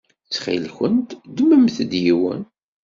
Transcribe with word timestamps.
Ttxil-kent 0.25 1.09
ddmemt-d 1.27 1.91
yiwen. 2.03 2.41